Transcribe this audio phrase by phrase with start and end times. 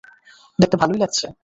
[0.59, 1.25] দেখতে ভালোই লাগছে।